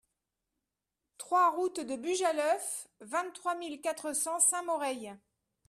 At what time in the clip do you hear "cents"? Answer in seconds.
4.13-4.39